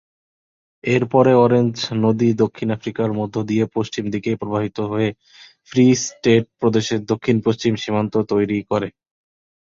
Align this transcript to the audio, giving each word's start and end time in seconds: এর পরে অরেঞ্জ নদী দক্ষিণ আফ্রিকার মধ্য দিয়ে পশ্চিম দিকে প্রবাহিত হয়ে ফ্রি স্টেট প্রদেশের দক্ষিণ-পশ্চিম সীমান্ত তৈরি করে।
এর 0.83 1.03
পরে 1.11 1.31
অরেঞ্জ 1.37 1.73
নদী 1.97 2.29
দক্ষিণ 2.41 2.67
আফ্রিকার 2.71 3.09
মধ্য 3.13 3.35
দিয়ে 3.49 3.65
পশ্চিম 3.75 4.03
দিকে 4.13 4.31
প্রবাহিত 4.35 4.77
হয়ে 4.91 5.09
ফ্রি 5.69 5.85
স্টেট 6.03 6.45
প্রদেশের 6.59 7.01
দক্ষিণ-পশ্চিম 7.11 7.73
সীমান্ত 7.77 8.13
তৈরি 8.31 8.59
করে। 8.71 8.87